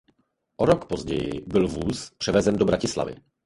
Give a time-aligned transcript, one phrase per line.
[0.57, 3.15] O rok později byl vůz převezen do Bratislavy.